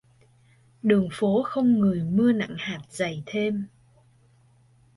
[0.83, 3.65] Đường phố không người mưa nặng hạt dày thêm